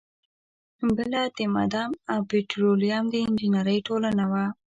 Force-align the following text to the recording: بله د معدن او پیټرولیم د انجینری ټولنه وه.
بله 0.97 1.21
د 1.37 1.39
معدن 1.53 1.91
او 2.11 2.19
پیټرولیم 2.29 3.03
د 3.09 3.15
انجینری 3.27 3.77
ټولنه 3.87 4.23
وه. 4.31 4.45